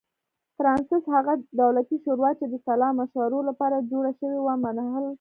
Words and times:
فرانسس 0.57 1.03
هغه 1.15 1.33
دولتي 1.61 1.97
شورا 2.05 2.31
چې 2.39 2.45
د 2.49 2.55
سلا 2.65 2.89
مشورو 2.99 3.39
لپاره 3.49 3.85
جوړه 3.91 4.11
شوې 4.19 4.39
وه 4.41 4.53
منحل 4.65 4.97
کړه. 5.05 5.09